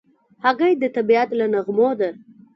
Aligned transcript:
هګۍ 0.43 0.73
د 0.77 0.83
طبیعت 0.95 1.29
له 1.39 1.45
نعمتونو 1.53 1.87
ده. 1.99 2.09